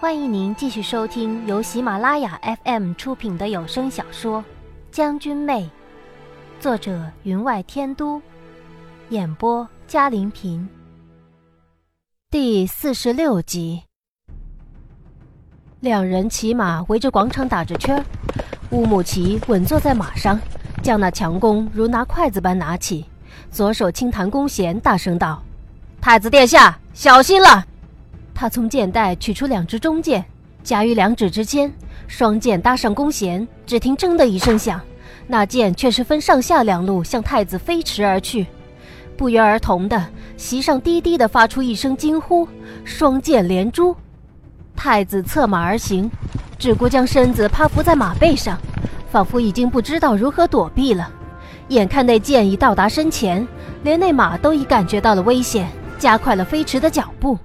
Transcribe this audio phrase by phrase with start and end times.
[0.00, 4.40] 欢迎您继续收听由喜马拉雅 FM 出品的有声小说
[4.90, 5.64] 《将军妹》，
[6.62, 8.18] 作者云外天都，
[9.10, 10.66] 演播嘉林平。
[12.30, 13.82] 第四十六集，
[15.80, 18.02] 两人骑马围着广场打着圈，
[18.70, 20.40] 乌木齐稳坐在马上，
[20.82, 23.04] 将那强弓如拿筷子般拿起，
[23.50, 25.42] 左手轻弹弓弦，大声道
[26.00, 27.66] ：“太子殿下，小心了！”
[28.40, 30.24] 他从剑袋取出两支中剑，
[30.62, 31.70] 夹于两指之间，
[32.06, 34.80] 双剑搭上弓弦，只听“铮”的一声响，
[35.26, 38.46] 那剑却是分上下两路向太子飞驰而去。
[39.14, 40.02] 不约而同的，
[40.38, 42.48] 席上低低的发出一声惊呼
[42.82, 43.94] ：“双剑连珠！”
[44.74, 46.10] 太子策马而行，
[46.58, 48.58] 只顾将身子趴伏在马背上，
[49.12, 51.12] 仿佛已经不知道如何躲避了。
[51.68, 53.46] 眼看那剑已到达身前，
[53.82, 57.38] 连那马都已感觉到了危险，加快了飞驰的脚步。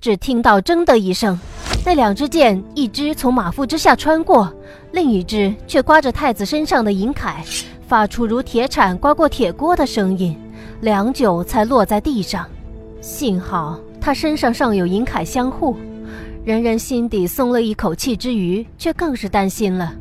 [0.00, 1.38] 只听到“铮”的一声，
[1.84, 4.50] 那两支箭，一支从马腹之下穿过，
[4.92, 7.34] 另一支却刮着太子身上的银铠，
[7.86, 10.34] 发出如铁铲刮过铁锅的声音，
[10.80, 12.46] 良久才落在地上。
[13.02, 15.76] 幸好他身上尚有银铠相护，
[16.44, 19.92] 人人心底松了一口气之余，却更是担心了。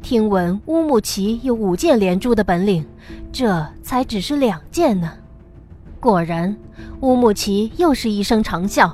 [0.00, 2.82] 听闻乌木齐有五箭连珠的本领，
[3.30, 5.12] 这才只是两箭呢。
[6.00, 6.56] 果然，
[7.00, 8.90] 乌木齐又是一声长啸。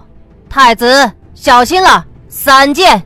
[0.48, 2.06] 太子，小心了！
[2.26, 3.02] 三箭，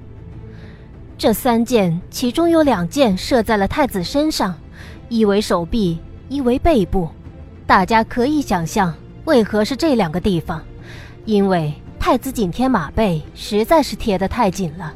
[1.18, 4.54] 这三箭其中有两箭射在了太子身上，
[5.08, 5.98] 一为手臂，
[6.28, 7.08] 一为背部。
[7.66, 10.62] 大家可以想象，为何是这两个地方？
[11.24, 14.92] 因为太子紧贴马背，实在是贴得太紧了。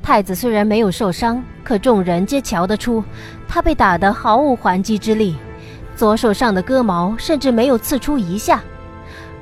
[0.00, 3.02] 太子虽然没有受伤，可众人皆瞧得出，
[3.48, 5.36] 他被打得毫无还击之力，
[5.96, 8.62] 左手上的戈矛甚至没有刺出一下。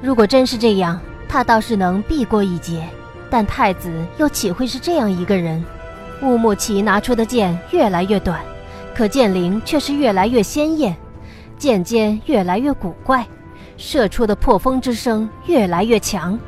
[0.00, 0.98] 如果真是这样，
[1.34, 2.88] 他倒是能避过一劫，
[3.28, 5.64] 但太子又岂会是这样一个人？
[6.22, 8.40] 乌木齐拿出的剑越来越短，
[8.94, 10.94] 可剑灵却是越来越鲜艳，
[11.58, 13.26] 剑尖越来越古怪，
[13.76, 16.38] 射出的破风之声越来越强，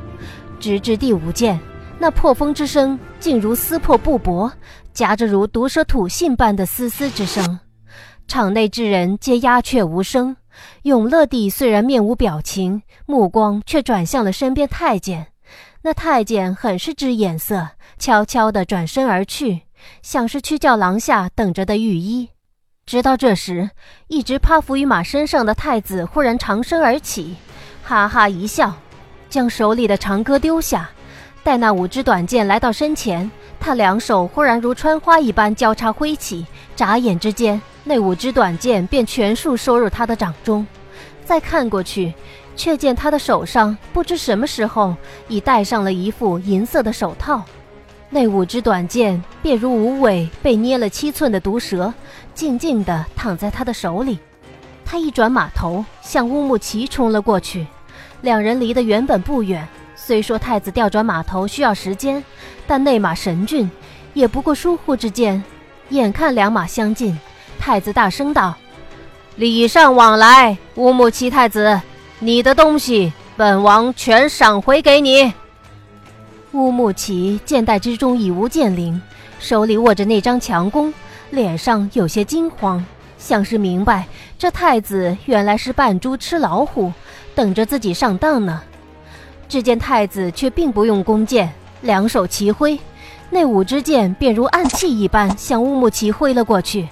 [0.57, 1.59] 直至第五剑，
[1.99, 4.49] 那破风之声竟如撕破布帛，
[4.93, 7.59] 夹着如毒蛇吐信般的嘶嘶之声。
[8.25, 10.37] 场内之人皆鸦雀无声。
[10.83, 15.27] 永乐帝虽然面无表情，目光却转向了身边太监。
[15.83, 19.61] 那太监很是知眼色，悄悄地转身而去，
[20.01, 22.29] 像是去叫廊下等着的御医。
[22.85, 23.69] 直到这时，
[24.07, 27.35] 一直趴伏于马身上的太子忽然长身而起，
[27.83, 28.73] 哈哈一笑，
[29.29, 30.89] 将手里的长戈丢下。
[31.47, 37.61] 待那五支短剑来到身前，他两手忽然如穿花一般交叉挥起，眨眼之间。
[37.85, 40.67] 那五支短剑便全数收入他的掌中，
[41.23, 42.13] 再看过去，
[42.57, 44.93] 却见他的手上不知什么时候
[45.29, 47.41] 已戴上了一副银色的手套。
[48.09, 51.93] 那五支短剑便如无尾被捏了七寸的毒蛇，
[52.33, 54.19] 静静地躺在他的手里。
[54.83, 57.65] 他一转马头，向乌木齐冲了过去。
[58.19, 59.65] 两人离得原本不远，
[60.07, 62.23] 虽说太子调转马头需要时间，
[62.65, 63.69] 但内马神骏，
[64.13, 65.43] 也不过疏忽之间。
[65.89, 67.19] 眼看两马相近。
[67.59, 68.55] 太子大声道
[69.35, 71.81] ：“礼尚往来，乌木齐太子，
[72.19, 75.33] 你的东西，本王全赏回给你。”
[76.53, 79.01] 乌木齐剑袋之中已无剑灵，
[79.41, 80.93] 手里握着那张强弓，
[81.31, 82.81] 脸上有些惊慌，
[83.17, 84.07] 像是明白
[84.39, 86.93] 这太子原来是扮猪吃老虎，
[87.35, 88.61] 等着自己上当呢。
[89.49, 92.77] 只见太子却并不用弓箭，两手齐挥，
[93.29, 96.87] 那五支箭便如暗器一般向乌木齐挥了过去。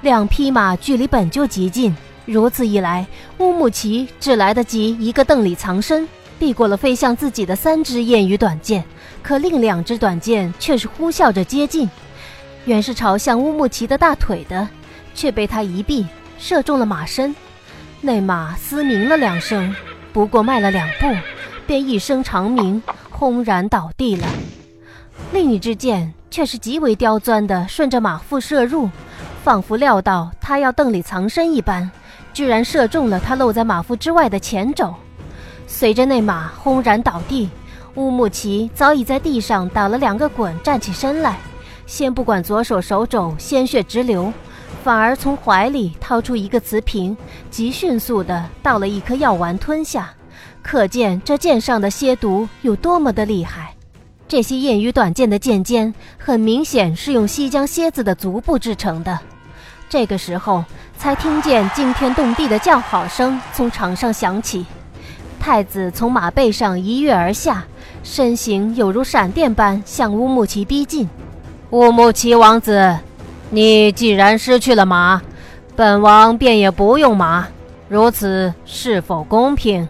[0.00, 1.94] 两匹马距离本就极近，
[2.24, 3.06] 如此一来，
[3.38, 6.08] 乌木齐只来得及一个邓里藏身，
[6.38, 8.82] 避过了飞向自己的三支燕羽短剑。
[9.22, 11.88] 可另两只短剑却是呼啸着接近，
[12.64, 14.68] 原是朝向乌木齐的大腿的，
[15.14, 16.04] 却被他一避，
[16.38, 17.32] 射中了马身。
[18.00, 19.72] 那马嘶鸣了两声，
[20.12, 21.06] 不过迈了两步，
[21.66, 24.26] 便一声长鸣，轰然倒地了。
[25.32, 28.88] 另一支箭却是极为刁钻的，顺着马腹射入。
[29.42, 31.90] 仿佛料到他要邓里藏身一般，
[32.32, 34.94] 居然射中了他露在马腹之外的前肘。
[35.66, 37.50] 随着那马轰然倒地，
[37.96, 41.40] 乌木齐早已在地上打了两个滚，站起身来，
[41.86, 44.32] 先不管左手手肘鲜血直流，
[44.84, 47.16] 反而从怀里掏出一个瓷瓶，
[47.50, 50.14] 极迅速地倒了一颗药丸吞下。
[50.62, 53.74] 可见这剑上的蝎毒有多么的厉害。
[54.28, 59.18] 这些燕羽短剑的剑尖，很明显是用西江蝎子的足部制成的。
[59.90, 60.64] 这个时候，
[60.96, 64.64] 才听见惊天动地的叫好声从场上响起。
[65.38, 67.64] 太子从马背上一跃而下，
[68.02, 71.06] 身形有如闪电般向乌木齐逼近。
[71.70, 72.96] 乌木齐王子，
[73.50, 75.20] 你既然失去了马，
[75.76, 77.48] 本王便也不用马，
[77.88, 79.86] 如此是否公平？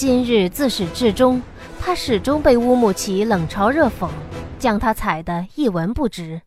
[0.00, 1.42] 今日自始至终，
[1.78, 4.08] 他始终被乌木齐冷嘲热讽，
[4.58, 6.40] 将他踩得一文不值。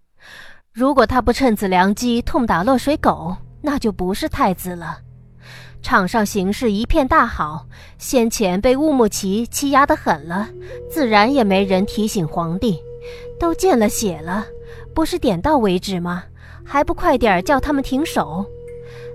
[0.72, 4.98] 如果他不趁此良机痛打落水狗，那就不是太子了。
[5.84, 7.68] 场上形势一片大好，
[8.00, 10.50] 先前被乌木齐欺压得狠了，
[10.90, 12.80] 自然也没人提醒皇帝。
[13.40, 14.48] 都见了血了，
[14.96, 16.24] 不是点到为止吗？
[16.66, 18.44] 还不快点叫他们停手！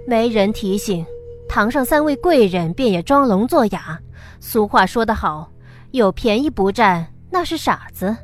[0.07, 1.05] 没人提醒，
[1.49, 3.99] 堂上三位贵人便也装聋作哑。
[4.41, 5.51] 俗话说得好，
[5.91, 8.17] 有便宜不占那是傻子。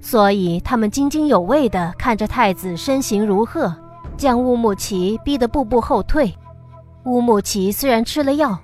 [0.00, 3.74] 所以他们津津有味地看着太子身形如鹤，
[4.16, 6.32] 将乌木齐逼得步步后退。
[7.04, 8.58] 乌木齐虽然吃了药，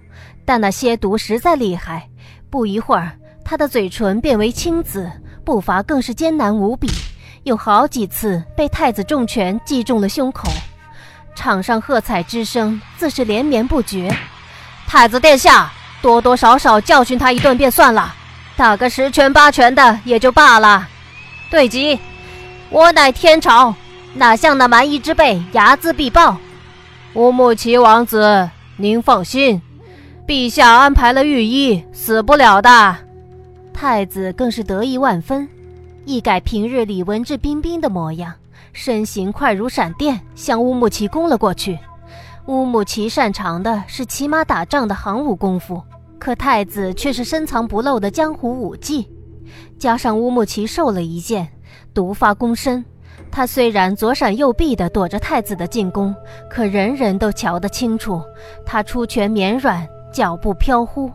[0.44, 2.08] 但那蝎毒实在厉害，
[2.50, 3.12] 不一会儿，
[3.44, 5.10] 他的嘴唇变为青紫，
[5.44, 6.88] 步伐更是艰难无比，
[7.44, 10.48] 有好几次被太子重拳击中了胸口。
[11.34, 14.14] 场上喝彩之声自是连绵不绝。
[14.86, 15.72] 太子殿下，
[16.02, 18.12] 多多少少教训他一顿便算了，
[18.56, 20.88] 打个十拳八拳的也就罢了。
[21.48, 21.98] 对极，
[22.68, 23.74] 我乃天朝，
[24.14, 26.36] 哪像那蛮夷之辈，睚眦必报。
[27.14, 29.62] 乌木齐王子，您放心，
[30.26, 32.96] 陛下安排了御医，死不了的。
[33.72, 35.48] 太子更是得意万分，
[36.04, 38.32] 一改平日里文质彬彬的模样，
[38.72, 41.78] 身形快如闪电，向乌木齐攻了过去。
[42.46, 45.80] 乌木齐擅长的是骑马打仗的行武功夫，
[46.18, 49.08] 可太子却是深藏不露的江湖武技，
[49.78, 51.48] 加上乌木齐受了一剑，
[51.94, 52.84] 毒发攻身。
[53.30, 56.14] 他虽然左闪右避地躲着太子的进攻，
[56.50, 58.20] 可人人都瞧得清楚，
[58.66, 61.10] 他出拳绵软，脚步飘忽。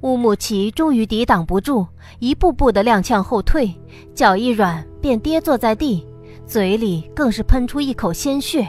[0.00, 1.86] 乌木齐终于抵挡不住，
[2.18, 3.72] 一步步地踉跄后退，
[4.14, 6.06] 脚一软便跌坐在地，
[6.46, 8.66] 嘴里更是喷出一口鲜血。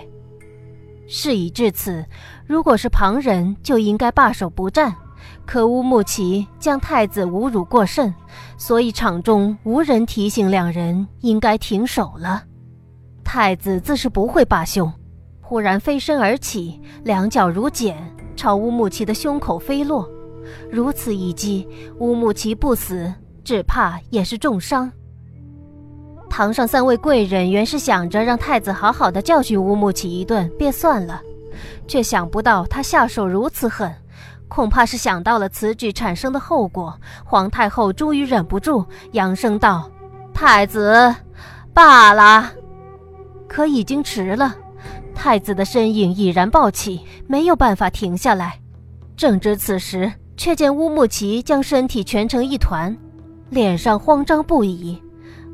[1.07, 2.06] 事已至此，
[2.45, 4.94] 如果是旁人，就应该罢手不战。
[5.45, 8.13] 可乌木齐将太子侮辱过甚，
[8.57, 12.44] 所以场中无人提醒两人应该停手了。
[13.24, 14.92] 太子自是不会罢休，
[15.42, 17.98] 忽然飞身而起，两脚如剪，
[18.36, 20.07] 朝乌木齐的胸口飞落。
[20.69, 21.68] 如此一击，
[22.00, 23.13] 乌木齐不死，
[23.44, 24.92] 只怕也是重伤。
[26.29, 31.21] 堂上三位贵人原是想着让太子好好的教训乌木齐一顿便算了，
[31.88, 33.91] 却想不到他下手如此狠，
[34.47, 36.94] 恐怕是想到了此举产生的后果。
[37.25, 39.89] 皇太后终于忍不住扬声道
[40.33, 41.13] ：“太子，
[41.74, 42.51] 罢了。”
[43.47, 44.56] 可已经迟了，
[45.15, 48.59] 太子的身影已然暴起，没有办法停下来。
[49.15, 52.95] 正值此时，却见乌木齐将身体蜷成一团，
[53.50, 55.01] 脸上慌张不已。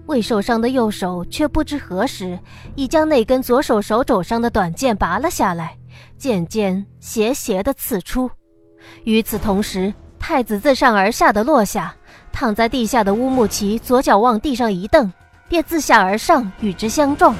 [0.06, 2.38] 未受伤的右手却不知何时
[2.76, 5.78] 已将那根左手手肘上的短剑拔了下来，
[6.18, 8.30] 剑尖斜斜地刺出。
[9.06, 11.96] 与此同时，太子自上而下的落下，
[12.32, 15.12] 躺在地下的乌木齐左脚往地上一蹬，
[15.48, 17.36] 便自下而上与之相撞。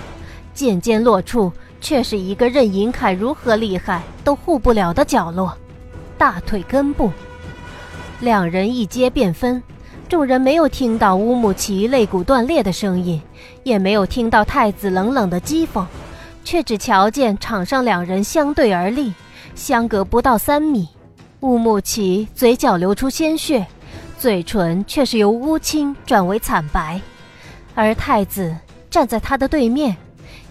[0.54, 1.52] 剑尖落处，
[1.82, 5.58] 却是一个任银凯如何厉害都护不了的角落，
[6.18, 7.12] 大腿根部。
[8.20, 9.62] 两人一接便分，
[10.14, 13.20] 众人没有听到乌木齐肋骨断裂的声音，
[13.64, 15.84] 也没有听到太子冷冷的讥讽，
[16.44, 19.12] 却只瞧见场上两人相对而立，
[19.56, 20.88] 相隔不到三米。
[21.40, 23.66] 乌木齐嘴角流出鲜血，
[24.20, 27.02] 嘴唇却是由乌青转为惨白，
[27.74, 28.56] 而太子
[28.92, 29.98] 站在他的对面。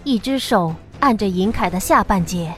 [0.03, 2.53] 一只手按着银铠的下半截，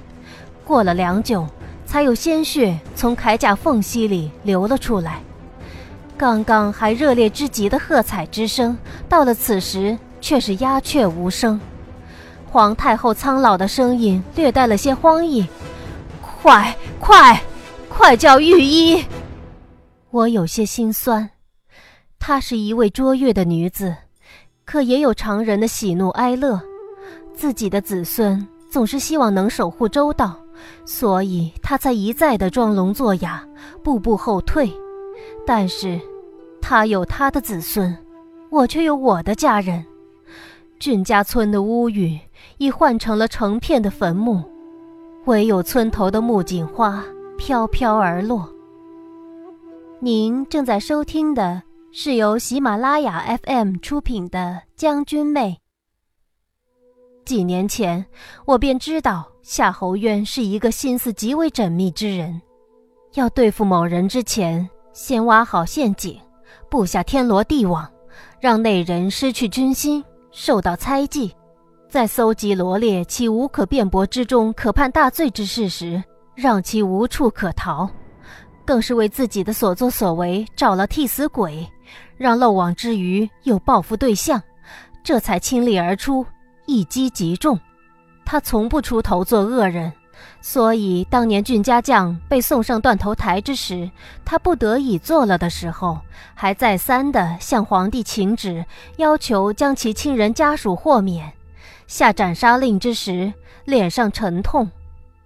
[0.66, 1.48] 过了良久，
[1.86, 5.22] 才有鲜血从铠甲缝隙里流了出来。
[6.18, 8.78] 刚刚还热烈之极的喝彩之声，
[9.10, 11.60] 到了此时却是鸦雀无声。
[12.50, 15.46] 皇太后苍老的声音略带了些慌意
[16.42, 17.42] ：“快快
[17.90, 19.04] 快叫御医！”
[20.10, 21.30] 我有些心酸。
[22.18, 23.94] 她是一位卓越的女子，
[24.64, 26.62] 可也有常人的喜怒哀乐。
[27.36, 30.40] 自己的子孙总是希望能守护周到，
[30.86, 33.46] 所以她才一再的装聋作哑，
[33.84, 34.72] 步步后退。
[35.46, 36.00] 但是，
[36.62, 37.96] 他有他的子孙，
[38.50, 39.86] 我却有我的家人。
[40.80, 42.20] 俊家村的屋宇
[42.58, 44.44] 已换成了成片的坟墓，
[45.26, 47.04] 唯有村头的木槿花
[47.38, 48.50] 飘飘而落。
[50.00, 51.62] 您正在收听的
[51.92, 54.40] 是由喜马拉雅 FM 出品的
[54.76, 55.62] 《将军妹》。
[57.26, 58.06] 几年前，
[58.46, 62.42] 我便知道夏侯渊是一个心思极为缜密之人。
[63.14, 66.18] 要对付某人之前，先挖好陷阱，
[66.70, 67.86] 布下天罗地网，
[68.40, 71.36] 让内人失去军心，受到猜忌，
[71.90, 76.02] 在搜集罗列其无可辩驳之中可判大罪之事时，
[76.34, 77.90] 让其无处可逃，
[78.64, 81.70] 更是为自己的所作所为找了替死鬼，
[82.16, 84.42] 让漏网之鱼有报复对象，
[85.04, 86.26] 这才倾力而出，
[86.68, 87.60] 一击即中。
[88.24, 89.92] 他从不出头做恶人。
[90.42, 93.90] 所以，当年俊家将被送上断头台之时，
[94.24, 96.00] 他不得已做了的时候，
[96.34, 98.66] 还再三的向皇帝请旨，
[98.98, 101.34] 要求将其亲人家属豁免。
[101.88, 103.34] 下斩杀令之时，
[103.66, 104.70] 脸上沉痛，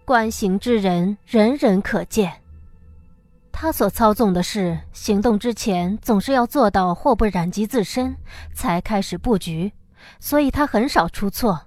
[0.05, 2.33] 观行之人人人可见。
[3.51, 8.15] 他所操纵的事，行动之前总是要做到祸不染及自身，
[8.53, 9.73] 才开始布局，
[10.19, 11.59] 所以他很少出错，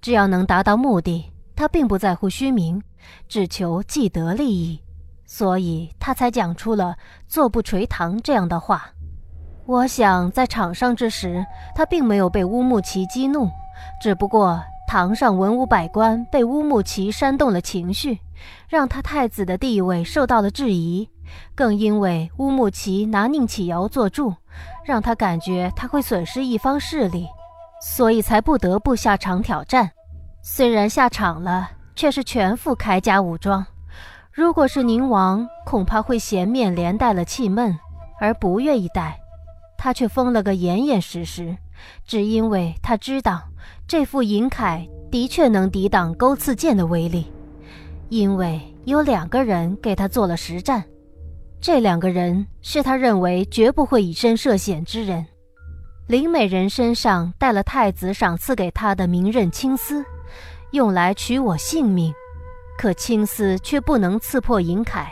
[0.00, 1.29] 只要能达到目的。
[1.60, 2.82] 他并不在乎虚名，
[3.28, 4.82] 只求既得利益，
[5.26, 6.96] 所以他才讲出了
[7.28, 8.92] “坐不垂堂”这样的话。
[9.66, 13.46] 我想在场上之时，他并没有被乌木齐激怒，
[14.00, 18.18] 只不过堂上文武百官被乌木齐煽动了情绪，
[18.66, 21.06] 让他太子的地位受到了质疑。
[21.54, 24.34] 更因为乌木齐拿宁启尧做助，
[24.82, 27.28] 让他感觉他会损失一方势力，
[27.82, 29.90] 所以才不得不下场挑战。
[30.42, 33.64] 虽然下场了，却是全副铠甲武装。
[34.32, 37.78] 如果是宁王，恐怕会嫌面连带了气闷，
[38.18, 39.20] 而不愿意带。
[39.76, 41.56] 他却封了个严严实实，
[42.06, 43.42] 只因为他知道
[43.86, 47.30] 这副银铠的确能抵挡钩刺剑的威力。
[48.08, 50.82] 因为有两个人给他做了实战，
[51.60, 55.26] 这两个人是他认为绝不会以身涉险之人。
[56.06, 60.04] 林美人身上带了太子赏赐给他的明刃青丝。
[60.72, 62.14] 用来取我性命，
[62.78, 65.06] 可青丝却不能刺破银铠。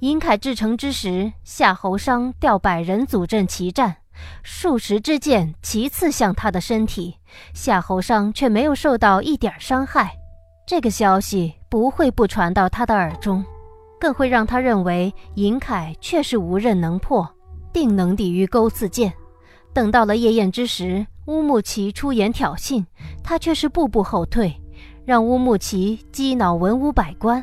[0.00, 3.96] 银铠制成之时，夏侯商调百人组阵齐战，
[4.44, 7.16] 数十支箭齐刺向他的身体，
[7.52, 10.14] 夏侯商却没有受到一点伤害。
[10.64, 13.44] 这个消息不会不传到他的耳中，
[13.98, 17.28] 更会让他认为银铠确实无刃能破，
[17.72, 19.12] 定能抵御钩刺剑。
[19.74, 22.86] 等到了夜宴之时，乌木齐出言挑衅，
[23.24, 24.54] 他却是步步后退。
[25.08, 27.42] 让乌木齐激恼文武百官，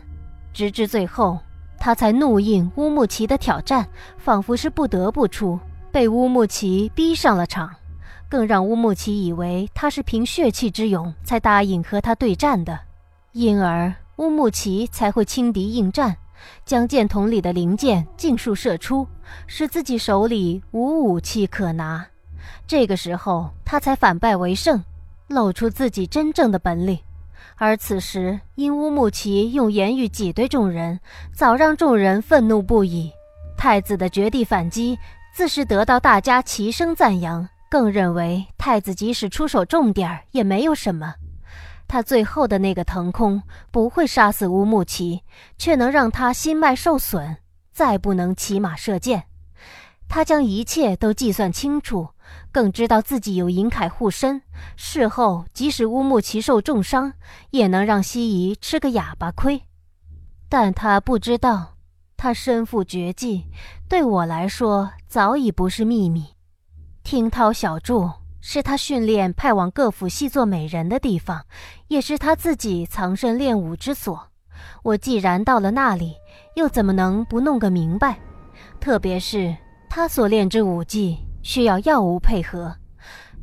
[0.53, 1.39] 直至最后，
[1.79, 3.87] 他才怒应乌木齐的挑战，
[4.19, 5.59] 仿佛是不得不出，
[5.91, 7.73] 被乌木齐逼上了场，
[8.29, 12.81] 更让乌木齐以为他是凭血气之勇才答应和他对战的，
[13.31, 16.15] 因而乌木齐才会轻敌应战，
[16.65, 19.07] 将箭筒里的零件尽数射出，
[19.47, 22.05] 使自己手里无武器可拿。
[22.67, 24.83] 这个时候，他才反败为胜，
[25.29, 26.99] 露出自己真正的本领。
[27.57, 30.99] 而此时，因乌木齐用言语挤兑众人，
[31.33, 33.11] 早让众人愤怒不已。
[33.57, 34.99] 太子的绝地反击，
[35.33, 41.15] 自是得到大家齐声赞扬，更认为太子即使出手重点儿也没有什么。
[41.87, 45.21] 他最后的那个腾空，不会杀死乌木齐，
[45.57, 47.37] 却能让他心脉受损，
[47.71, 49.23] 再不能骑马射箭。
[50.09, 52.09] 他将一切都计算清楚。
[52.51, 54.41] 更知道自己有银铠护身，
[54.75, 57.13] 事后即使乌木齐受重伤，
[57.51, 59.61] 也能让西夷吃个哑巴亏。
[60.47, 61.75] 但他不知道，
[62.15, 63.45] 他身负绝技，
[63.89, 66.25] 对我来说早已不是秘密。
[67.03, 68.09] 听涛小筑
[68.41, 71.45] 是他训练派往各府细作美人的地方，
[71.87, 74.27] 也是他自己藏身练武之所。
[74.83, 76.15] 我既然到了那里，
[76.55, 78.17] 又怎么能不弄个明白？
[78.79, 79.55] 特别是
[79.89, 81.17] 他所练之武技。
[81.45, 82.75] 需要药物配合，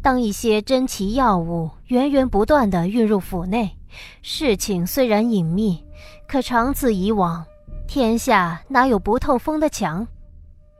[0.02, 3.78] 当一些珍奇药物源源不断地运入府内，
[4.23, 5.82] 事情虽然隐秘，
[6.26, 7.47] 可长此以往，
[7.87, 10.04] 天下哪有不透风的墙？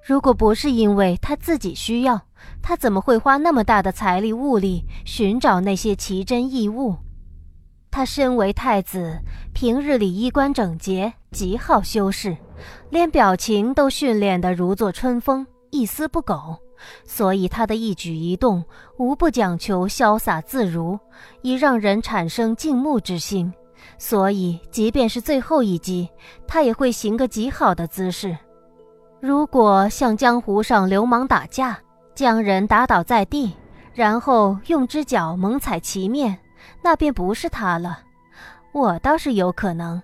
[0.05, 2.21] 如果不是因为他自己需要，
[2.61, 6.97] 他怎么会花那么大的财力物力寻找那些奇珍异物？
[7.89, 9.21] 他身为太子，
[9.55, 12.37] 平日里衣冠整洁，极好修饰，
[12.91, 16.59] 连表情都训练得如坐春风，一丝不苟。
[17.05, 18.65] 所以他的一举一动
[18.99, 20.99] 无不讲求潇洒自如，
[21.43, 23.53] 以让人产生敬慕之心。
[23.99, 26.09] 所以，即便是最后一击，
[26.47, 28.37] 他也会行个极好的姿势。
[29.21, 31.79] 如果像江湖上流氓打架，
[32.15, 33.53] 将人打倒在地，
[33.95, 36.39] 然后用只脚猛踩其面，
[36.83, 38.01] 那便不是他了。
[38.73, 40.03] 我倒是有可能。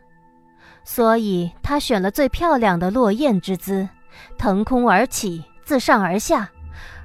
[0.85, 3.89] 所以他选了最漂亮的落雁之姿，
[4.39, 6.49] 腾空而起，自上而下。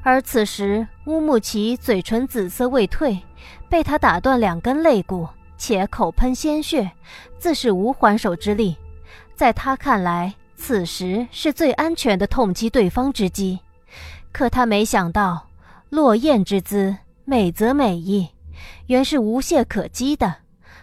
[0.04, 3.18] 而此时，乌木齐嘴唇紫色未退，
[3.70, 6.92] 被他打断两根肋骨，且口喷鲜血，
[7.40, 8.76] 自是无还手之力。
[9.34, 13.58] 在他看来，此时是最安全的痛击对方之机。
[14.34, 15.48] 可他没想到，
[15.90, 18.28] 落雁之姿，美则美矣，
[18.88, 20.36] 原是无懈可击的。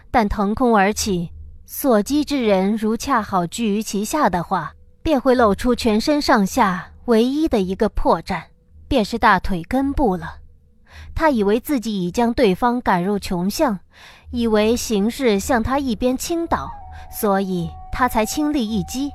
[0.09, 1.29] 但腾空而起，
[1.65, 4.73] 所击之人如恰好居于其下的话，
[5.03, 8.41] 便会露出全身上下唯一的一个破绽，
[8.91, 10.35] 便是大腿根部了。
[11.15, 13.79] 他以为自己已将对方赶入穷巷，
[14.31, 16.69] 以为形势向他一边倾倒，
[17.09, 19.09] 所以他才轻力一击。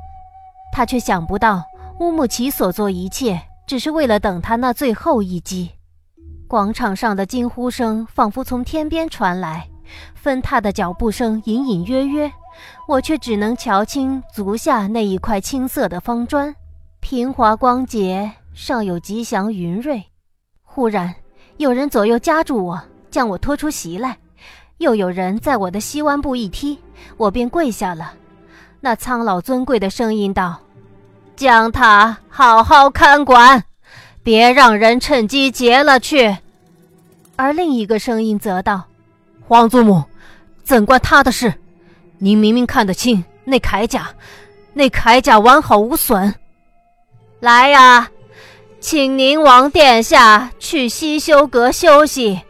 [0.72, 1.62] 他却想不到，
[2.00, 5.72] 乌木齐所做一切，只是为了等他那最后一击。
[6.48, 9.68] 广场上的惊呼声仿佛从天边传来。
[10.14, 12.32] 纷踏的脚步声隐隐约约，
[12.88, 16.56] 我却只能瞧清足下那一块青色的方砖，
[17.00, 20.02] 平滑光洁，尚有吉祥云瑞。
[20.62, 21.14] 忽然，
[21.58, 24.12] 有人左右夹住我，将我拖出席来；
[24.78, 26.78] 又有人在我的膝弯部一踢，
[27.18, 28.14] 我便跪下了。
[28.80, 30.58] 那苍老尊贵的声音道
[31.36, 33.62] ：“将他好好看管，
[34.22, 36.34] 别让人趁机劫了去。”
[37.36, 38.84] 而另一个声音则道。
[39.46, 40.02] 皇祖母，
[40.64, 41.52] 怎关他的事？
[42.16, 44.08] 您明明看得清那铠甲，
[44.72, 46.34] 那铠甲完好无损。
[47.40, 48.10] 来呀，
[48.86, 52.40] 请宁王殿下去西修阁休息，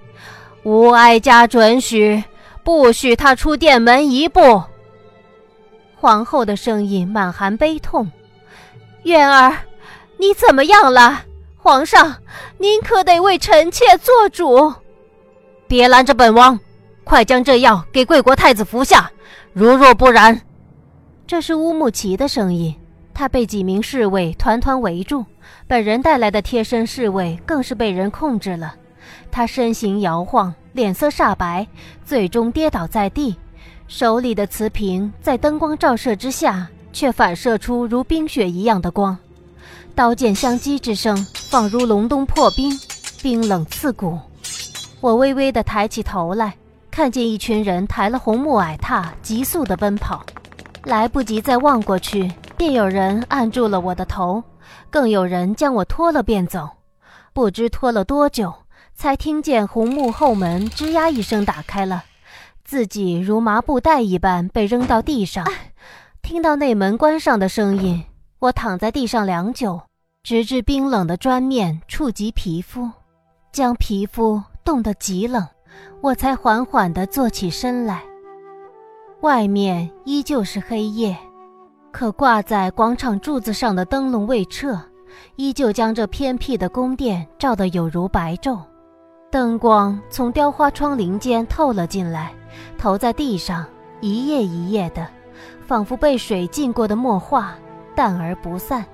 [0.64, 2.22] 无哀家准许，
[2.62, 4.62] 不许他出殿门一步。
[5.94, 8.12] 皇后的声音满含悲痛
[9.04, 9.56] ：“渊儿，
[10.18, 11.22] 你怎么样了？
[11.56, 12.16] 皇上，
[12.58, 14.74] 您可得为臣妾做主。
[15.66, 16.60] 别拦着本王！”
[17.02, 19.10] 快将这药给贵国太子服下，
[19.54, 20.38] 如若不然，
[21.26, 22.76] 这是乌木齐的声音。
[23.18, 25.24] 他被几名侍卫团团围住，
[25.66, 28.74] 本人带来的贴身侍卫更是被人控制了。
[29.30, 31.66] 他身形摇晃，脸色煞白，
[32.04, 33.34] 最终跌倒在地，
[33.88, 39.16] 手里的瓷瓶在灯光照射之下，却反射出如冰雪一样的光。
[39.94, 42.70] 刀剑相击之声，仿如隆冬破冰，
[43.22, 44.18] 冰冷刺骨。
[45.00, 46.54] 我微微地抬起头来。
[46.90, 50.24] 看见一群人抬了红木矮榻，急速地奔跑，
[50.84, 54.42] 来不及再望过去，便有人按住了我的头，
[54.90, 56.68] 更有人将我拖了便走。
[57.32, 58.52] 不知拖了多久，
[58.94, 62.04] 才听见红木后门吱呀一声打开了，
[62.64, 65.44] 自己如麻布袋一般被扔到地上。
[66.22, 68.04] 听到那门关上的声音，
[68.38, 69.80] 我躺在地上良久，
[70.22, 72.90] 直至冰冷的砖面触及皮肤，
[73.52, 75.46] 将皮肤冻得极冷。
[76.00, 78.02] 我才缓缓地坐起身来。
[79.20, 81.16] 外面依旧是黑夜，
[81.98, 84.78] 可挂在广场柱子上的灯笼未撤，
[85.36, 88.58] 依旧将这偏僻的宫殿照得有如白昼。
[89.30, 92.34] 灯光从雕花窗棂间透了进来，
[92.76, 93.64] 投在地上，
[94.02, 95.08] 一页一页的，
[95.66, 97.54] 仿佛被水浸过的墨画，
[97.94, 98.84] 淡而不散。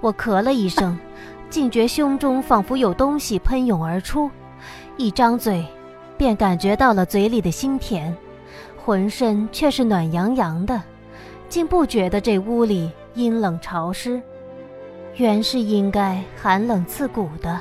[0.00, 0.98] 我咳了一声，
[1.50, 4.30] 竟觉胸中仿佛有东西喷涌而出，
[4.96, 5.62] 一张嘴。
[6.16, 8.16] 便感觉到了嘴里的腥甜，
[8.82, 10.80] 浑身却是暖洋洋的，
[11.52, 14.22] 竟不觉得这屋里阴冷潮湿，
[15.16, 17.60] 原是应该寒冷刺骨的。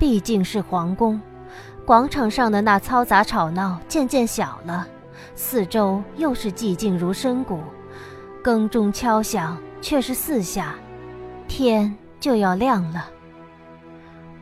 [0.00, 1.20] 毕竟是皇宫，
[1.86, 4.84] 广场上的那嘈杂吵闹渐渐小了，
[5.36, 7.60] 四周又是寂静如深谷，
[8.42, 10.74] 更钟敲响却是四下，
[11.46, 13.08] 天就要亮了。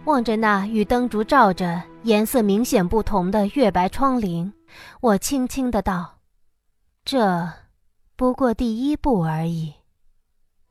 [0.06, 1.82] 望着那与灯烛照着。
[2.04, 4.52] 颜色明显不同的月白窗棂，
[5.00, 6.14] 我轻轻的道
[7.04, 7.46] ：“这
[8.18, 9.72] 不过第一步而已。”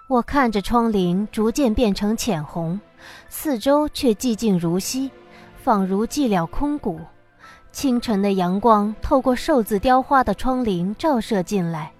[0.09, 2.77] 我看着窗棂逐渐变成浅红，
[3.29, 5.09] 四周却寂静如昔，
[5.63, 6.99] 仿如寂寥空谷。
[7.71, 11.93] 清晨的阳光透过寿字雕花的窗棂照射进来，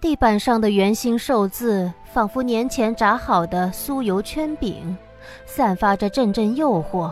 [0.00, 4.96] 地板上的圆形寿字仿佛年前炸好的酥油圈饼，
[5.44, 7.10] 散发着阵阵诱惑。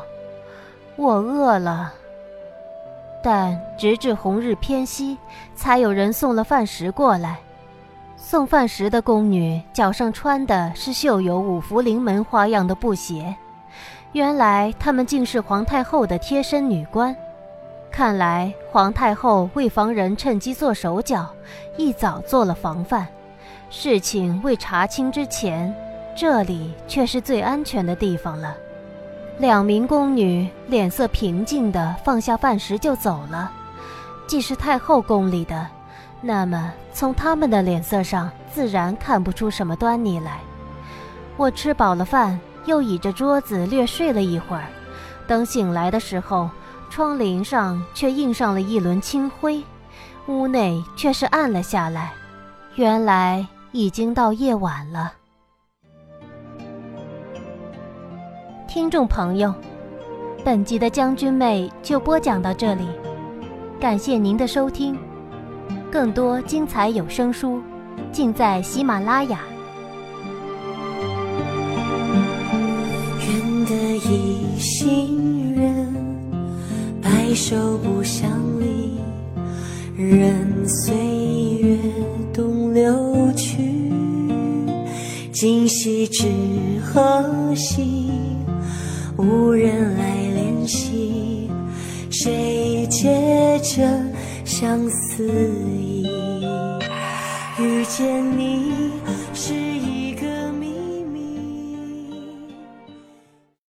[0.94, 1.92] 我饿了，
[3.24, 5.18] 但直至红日偏西，
[5.57, 7.40] 才有人送了饭食过来。
[8.29, 13.33] 送饭食的宫女脚上穿的是绣有五福临门花样的布鞋，
[14.11, 17.15] 原来她们竟是皇太后的贴身女官。
[17.89, 21.25] 看来皇太后为防人趁机做手脚，
[21.77, 23.07] 一早做了防范。
[23.71, 25.73] 事情未查清之前，
[26.17, 28.57] 这里却是最安全的地方了。
[29.39, 33.53] 两名宫女脸色平静地放下饭食就走了。
[34.27, 35.65] 既是太后宫里的，
[36.20, 40.40] 那么从他们的脸色上自然看不出什么端倪来。
[41.37, 44.64] 我吃饱了饭，又倚着桌子略睡了一会儿。
[45.26, 46.48] 等醒来的时候，
[46.88, 49.62] 窗棂上却映上了一轮清辉，
[50.26, 52.12] 屋内却是暗了下来。
[52.76, 55.12] 原来已经到夜晚了。
[58.66, 59.55] 听众朋友，
[60.44, 62.87] 本集的将军妹就播讲到这里，
[63.79, 64.98] 感谢您的收听。
[65.90, 67.61] 更多精彩有声书，
[68.12, 69.40] 尽在喜马拉雅。
[73.29, 75.94] 愿得一心人，
[77.01, 78.99] 白首不相离，
[79.96, 80.94] 任岁
[81.61, 81.79] 月
[82.33, 83.62] 东流去。
[85.33, 86.27] 今夕知
[86.85, 88.11] 何夕？
[89.16, 91.51] 无人来怜惜，
[92.11, 93.83] 谁借这
[94.59, 96.07] 相思意？
[97.59, 99.06] 遇见你。